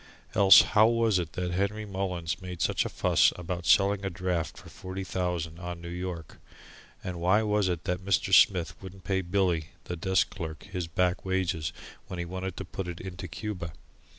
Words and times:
Else 0.33 0.61
how 0.73 0.87
was 0.87 1.19
it 1.19 1.33
that 1.33 1.51
Henry 1.51 1.85
Mullins 1.85 2.41
made 2.41 2.59
such 2.59 2.85
a 2.85 2.89
fuss 2.89 3.31
about 3.35 3.67
selling 3.67 4.03
a 4.03 4.09
draft 4.09 4.57
for 4.57 4.67
forty 4.67 5.03
thousand 5.03 5.59
on 5.59 5.79
New 5.79 5.91
York? 5.91 6.37
And 7.03 7.19
why 7.21 7.43
was 7.43 7.69
it 7.69 7.83
that 7.83 8.03
Mr. 8.03 8.33
Smith 8.33 8.73
wouldn't 8.81 9.03
pay 9.03 9.21
Billy, 9.21 9.67
the 9.83 9.95
desk 9.95 10.31
clerk, 10.31 10.63
his 10.63 10.87
back 10.87 11.23
wages 11.23 11.71
when 12.07 12.17
he 12.17 12.25
wanted 12.25 12.57
to 12.57 12.65
put 12.65 12.87
it 12.87 12.99
into 12.99 13.27
Cuba? 13.27 13.73